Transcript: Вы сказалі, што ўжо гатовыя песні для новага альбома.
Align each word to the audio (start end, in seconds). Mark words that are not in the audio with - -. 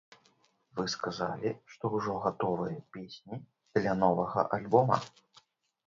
Вы 0.79 0.85
сказалі, 0.93 1.51
што 1.75 1.93
ўжо 1.97 2.17
гатовыя 2.25 2.83
песні 2.99 3.35
для 3.79 3.97
новага 4.05 4.51
альбома. 4.59 5.05